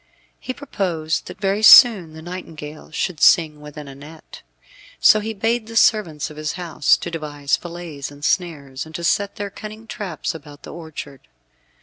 [0.39, 4.41] He purposed that very soon the nightingale should sing within a net.
[4.99, 9.03] So he bade the servants of his house to devise fillets and snares, and to
[9.03, 11.27] set their cunning traps about the orchard.